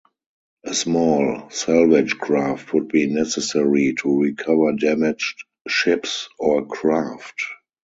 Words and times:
A 0.63 0.73
small 0.73 1.51
salvage 1.51 2.17
craft 2.17 2.73
would 2.73 2.87
be 2.87 3.05
necessary 3.05 3.93
to 3.99 4.21
recover 4.23 4.71
damaged 4.71 5.43
ships 5.67 6.27
or 6.39 6.65
craft. 6.65 7.35